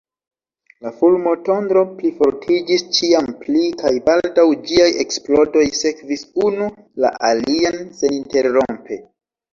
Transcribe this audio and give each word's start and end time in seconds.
La 0.85 0.91
fulmotondro 1.01 1.81
plifortiĝis 1.99 2.85
ĉiam 2.99 3.29
pli, 3.43 3.61
kaj 3.83 3.93
baldaŭ 4.09 4.45
ĝiaj 4.71 4.87
eksplodoj 5.05 5.67
sekvis 5.83 6.27
unu 6.47 6.71
la 7.07 7.13
alian 7.31 7.81
seninterrompe. 8.01 8.99